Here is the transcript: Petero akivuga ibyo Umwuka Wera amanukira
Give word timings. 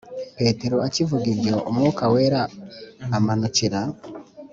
Petero 0.37 0.77
akivuga 0.87 1.25
ibyo 1.33 1.55
Umwuka 1.69 2.03
Wera 2.13 2.41
amanukira 3.17 3.81